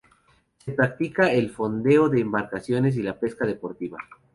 Se 0.65 0.71
practica 0.71 1.31
el 1.31 1.51
fondeo 1.51 2.09
de 2.09 2.21
embarcaciones 2.21 2.95
y 2.97 3.03
la 3.03 3.19
pesca 3.19 3.45
deportiva. 3.45 3.99